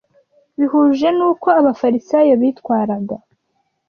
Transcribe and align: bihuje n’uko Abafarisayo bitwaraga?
bihuje 0.57 1.07
n’uko 1.17 1.47
Abafarisayo 1.59 2.33
bitwaraga? 2.41 3.15